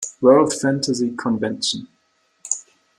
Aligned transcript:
World 0.19 0.51
Fantasy 0.51 1.15
Convention. 1.15 1.87